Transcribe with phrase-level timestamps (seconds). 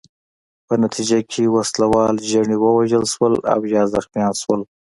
[0.67, 4.61] په نتیجه کې وسله وال ژڼي ووژل شول او یا زخمیان شول.